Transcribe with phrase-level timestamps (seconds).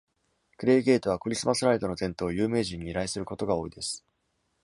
[0.57, 4.03] クレイゲートは、クリスマスライトの点灯を有名人に依頼することが多いです。